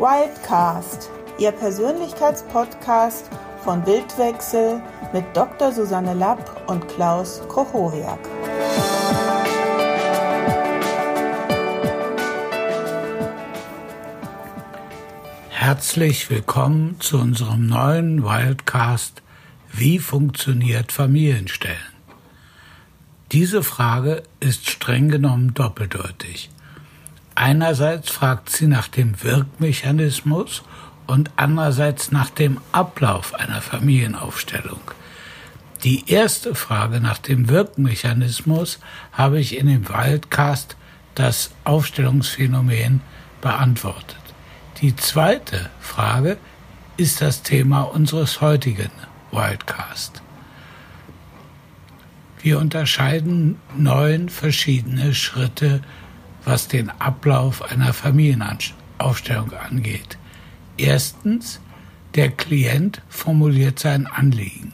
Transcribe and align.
Wildcast, 0.00 1.10
Ihr 1.38 1.52
Persönlichkeitspodcast 1.52 3.28
von 3.62 3.84
Bildwechsel 3.84 4.80
mit 5.12 5.26
Dr. 5.34 5.72
Susanne 5.72 6.14
Lapp 6.14 6.70
und 6.70 6.88
Klaus 6.88 7.42
Kochoriak. 7.48 8.18
Herzlich 15.50 16.30
willkommen 16.30 16.96
zu 17.00 17.18
unserem 17.18 17.66
neuen 17.66 18.24
Wildcast 18.24 19.20
Wie 19.70 19.98
funktioniert 19.98 20.92
Familienstellen? 20.92 21.76
Diese 23.32 23.62
Frage 23.62 24.22
ist 24.40 24.70
streng 24.70 25.10
genommen 25.10 25.52
doppeldeutig. 25.52 26.48
Einerseits 27.34 28.10
fragt 28.10 28.50
sie 28.50 28.66
nach 28.66 28.88
dem 28.88 29.22
Wirkmechanismus 29.22 30.62
und 31.06 31.30
andererseits 31.36 32.12
nach 32.12 32.30
dem 32.30 32.60
Ablauf 32.72 33.34
einer 33.34 33.60
Familienaufstellung. 33.60 34.80
Die 35.84 36.10
erste 36.10 36.54
Frage 36.54 37.00
nach 37.00 37.18
dem 37.18 37.48
Wirkmechanismus 37.48 38.80
habe 39.12 39.40
ich 39.40 39.56
in 39.56 39.66
dem 39.66 39.88
Wildcast 39.88 40.76
das 41.14 41.50
Aufstellungsphänomen 41.64 43.00
beantwortet. 43.40 44.18
Die 44.82 44.94
zweite 44.96 45.70
Frage 45.80 46.36
ist 46.96 47.22
das 47.22 47.42
Thema 47.42 47.82
unseres 47.82 48.40
heutigen 48.40 48.90
Wildcast. 49.32 50.22
Wir 52.42 52.58
unterscheiden 52.58 53.56
neun 53.76 54.28
verschiedene 54.28 55.14
Schritte 55.14 55.82
was 56.44 56.68
den 56.68 56.90
Ablauf 56.90 57.62
einer 57.70 57.92
Familienaufstellung 57.92 59.52
angeht. 59.52 60.18
Erstens, 60.76 61.60
der 62.14 62.30
Klient 62.30 63.02
formuliert 63.08 63.78
sein 63.78 64.06
Anliegen. 64.06 64.72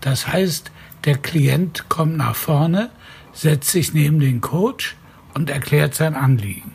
Das 0.00 0.26
heißt, 0.26 0.70
der 1.04 1.18
Klient 1.18 1.88
kommt 1.88 2.16
nach 2.16 2.34
vorne, 2.34 2.90
setzt 3.32 3.70
sich 3.70 3.92
neben 3.92 4.18
den 4.18 4.40
Coach 4.40 4.96
und 5.34 5.50
erklärt 5.50 5.94
sein 5.94 6.14
Anliegen. 6.14 6.72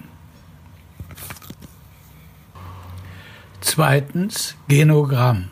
Zweitens, 3.59 4.55
Genogramm. 4.67 5.49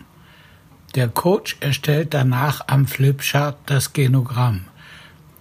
Der 0.96 1.08
Coach 1.08 1.58
erstellt 1.60 2.14
danach 2.14 2.68
am 2.68 2.88
Flipchart 2.88 3.58
das 3.68 3.94
Genogramm. 3.94 4.66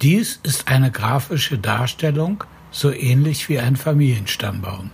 Dies 0.03 0.39
ist 0.43 0.69
eine 0.69 0.91
grafische 0.91 1.59
Darstellung 1.59 2.45
so 2.71 2.93
ähnlich 2.93 3.49
wie 3.49 3.59
ein 3.59 3.77
Familienstammbaum. 3.77 4.91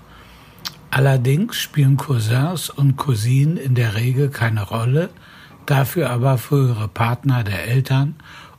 Allerdings 0.90 1.56
spielen 1.56 1.96
Cousins 1.96 2.70
und 2.70 2.96
Cousinen 2.96 3.56
in 3.56 3.74
der 3.74 3.96
Regel 3.96 4.30
keine 4.30 4.62
Rolle, 4.62 5.10
dafür 5.66 6.10
aber 6.10 6.38
frühere 6.38 6.88
Partner 6.88 7.42
der 7.42 7.66
Eltern 7.66 8.14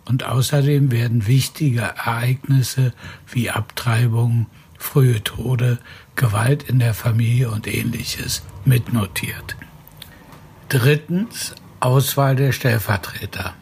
und 0.05 0.25
außerdem 0.25 0.91
werden 0.91 1.27
wichtige 1.27 1.81
Ereignisse 1.81 2.93
wie 3.31 3.49
Abtreibung, 3.49 4.47
frühe 4.77 5.23
Tode, 5.23 5.79
Gewalt 6.15 6.63
in 6.63 6.79
der 6.79 6.93
Familie 6.93 7.49
und 7.49 7.67
ähnliches 7.67 8.43
mitnotiert. 8.65 9.55
Drittens 10.69 11.55
Auswahl 11.79 12.35
der 12.35 12.51
Stellvertreter. 12.51 13.53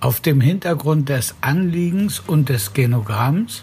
Auf 0.00 0.20
dem 0.20 0.40
Hintergrund 0.40 1.08
des 1.08 1.34
Anliegens 1.40 2.20
und 2.20 2.48
des 2.48 2.72
Genogramms 2.74 3.62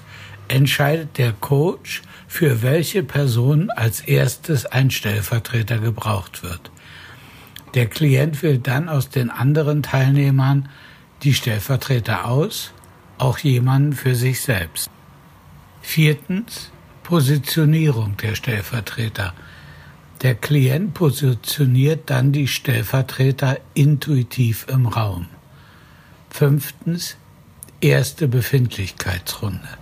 entscheidet 0.51 1.17
der 1.17 1.33
Coach, 1.33 2.01
für 2.27 2.61
welche 2.61 3.03
Person 3.03 3.69
als 3.71 4.01
erstes 4.01 4.65
ein 4.65 4.91
Stellvertreter 4.91 5.79
gebraucht 5.79 6.43
wird. 6.43 6.71
Der 7.73 7.87
Klient 7.87 8.43
wählt 8.43 8.67
dann 8.67 8.89
aus 8.89 9.09
den 9.09 9.29
anderen 9.29 9.81
Teilnehmern 9.81 10.69
die 11.23 11.33
Stellvertreter 11.33 12.25
aus, 12.25 12.73
auch 13.17 13.37
jemanden 13.37 13.93
für 13.93 14.15
sich 14.15 14.41
selbst. 14.41 14.89
Viertens 15.81 16.71
Positionierung 17.03 18.17
der 18.17 18.35
Stellvertreter. 18.35 19.33
Der 20.21 20.35
Klient 20.35 20.93
positioniert 20.93 22.09
dann 22.09 22.31
die 22.31 22.47
Stellvertreter 22.47 23.57
intuitiv 23.73 24.65
im 24.69 24.85
Raum. 24.85 25.27
Fünftens 26.29 27.17
erste 27.81 28.27
Befindlichkeitsrunde. 28.27 29.80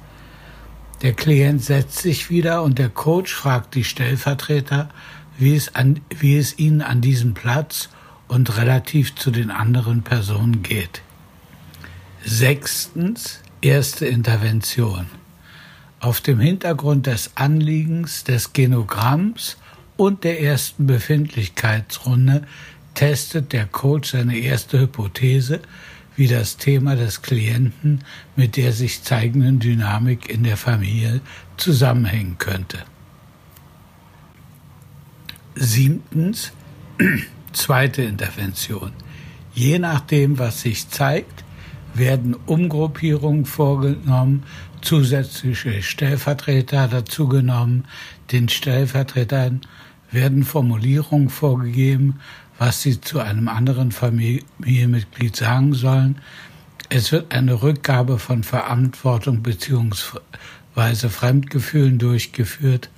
Der 1.01 1.13
Klient 1.13 1.63
setzt 1.63 1.99
sich 1.99 2.29
wieder 2.29 2.61
und 2.63 2.77
der 2.77 2.89
Coach 2.89 3.33
fragt 3.33 3.75
die 3.75 3.85
Stellvertreter, 3.85 4.89
wie 5.37 5.55
es, 5.55 5.73
an, 5.73 6.01
wie 6.09 6.37
es 6.37 6.59
ihnen 6.59 6.81
an 6.81 6.99
diesem 6.99 7.33
Platz 7.33 7.89
und 8.27 8.57
relativ 8.57 9.15
zu 9.15 9.31
den 9.31 9.49
anderen 9.49 10.03
Personen 10.03 10.61
geht. 10.61 11.01
Sechstens, 12.25 13.39
erste 13.61 14.05
Intervention. 14.05 15.07
Auf 16.01 16.19
dem 16.19 16.39
Hintergrund 16.39 17.07
des 17.07 17.31
Anliegens 17.35 18.25
des 18.25 18.51
Genogramms 18.51 19.57
und 19.95 20.25
der 20.25 20.41
ersten 20.41 20.85
Befindlichkeitsrunde 20.85 22.43
testet 22.93 23.53
der 23.53 23.65
Coach 23.65 24.11
seine 24.11 24.37
erste 24.37 24.79
Hypothese, 24.79 25.61
wie 26.19 26.27
das 26.27 26.57
Thema 26.57 26.97
des 26.97 27.21
Klienten 27.21 28.03
mit 28.35 28.57
der 28.57 28.73
sich 28.73 29.03
zeigenden 29.03 29.59
Dynamik 29.59 30.29
in 30.29 30.43
der 30.43 30.57
Familie 30.57 31.21
zusammenhängen 31.55 32.37
könnte. 32.37 32.79
Siebtens, 35.55 36.51
zweite 37.53 38.01
Intervention. 38.01 38.91
Je 39.53 39.79
nachdem, 39.79 40.39
was 40.39 40.59
sich 40.59 40.89
zeigt, 40.89 41.45
werden 41.93 42.33
Umgruppierungen 42.33 43.45
vorgenommen, 43.45 44.43
zusätzliche 44.81 45.81
Stellvertreter 45.81 46.89
dazugenommen, 46.89 47.85
den 48.33 48.49
Stellvertretern 48.49 49.61
werden 50.11 50.43
Formulierungen 50.43 51.29
vorgegeben, 51.29 52.19
was 52.57 52.81
sie 52.81 52.99
zu 52.99 53.19
einem 53.19 53.47
anderen 53.47 53.91
Familienmitglied 53.91 55.35
sagen 55.35 55.73
sollen. 55.73 56.19
Es 56.89 57.11
wird 57.11 57.33
eine 57.33 57.61
Rückgabe 57.61 58.19
von 58.19 58.43
Verantwortung 58.43 59.41
bzw. 59.43 61.09
Fremdgefühlen 61.09 61.99
durchgeführt 61.99 62.89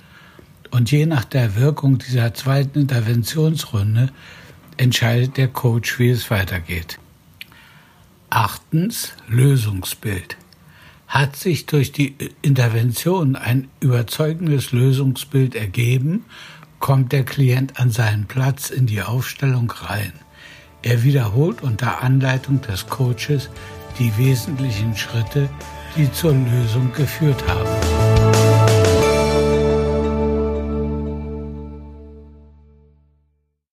und 0.70 0.90
je 0.90 1.06
nach 1.06 1.24
der 1.24 1.54
Wirkung 1.56 1.98
dieser 1.98 2.32
zweiten 2.34 2.80
Interventionsrunde 2.80 4.10
entscheidet 4.78 5.36
der 5.36 5.48
Coach, 5.48 5.98
wie 5.98 6.08
es 6.08 6.30
weitergeht. 6.30 6.98
Achtens 8.30 9.12
Lösungsbild. 9.28 10.38
Hat 11.06 11.36
sich 11.36 11.66
durch 11.66 11.92
die 11.92 12.16
Intervention 12.40 13.36
ein 13.36 13.68
überzeugendes 13.80 14.72
Lösungsbild 14.72 15.54
ergeben 15.54 16.24
kommt 16.82 17.12
der 17.12 17.24
Klient 17.24 17.78
an 17.80 17.90
seinen 17.90 18.26
Platz 18.26 18.68
in 18.68 18.86
die 18.86 19.02
Aufstellung 19.02 19.70
rein. 19.70 20.12
Er 20.82 21.04
wiederholt 21.04 21.62
unter 21.62 22.02
Anleitung 22.02 22.60
des 22.60 22.88
Coaches 22.88 23.48
die 24.00 24.14
wesentlichen 24.18 24.96
Schritte, 24.96 25.48
die 25.96 26.10
zur 26.10 26.32
Lösung 26.32 26.92
geführt 26.92 27.42
haben. 27.46 27.81